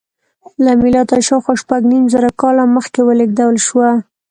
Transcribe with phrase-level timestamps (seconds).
[0.63, 3.89] له میلاده شاوخوا شپږ نیم زره کاله مخکې ولېږدول شوه.